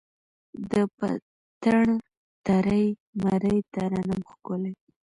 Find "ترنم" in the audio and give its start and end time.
3.73-4.21